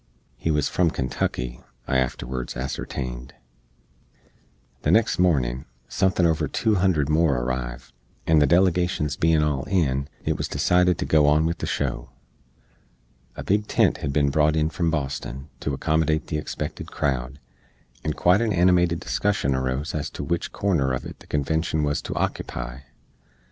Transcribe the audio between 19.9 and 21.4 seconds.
ez to wich corner uv it the